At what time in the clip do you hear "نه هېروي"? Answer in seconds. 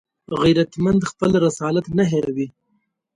1.97-2.47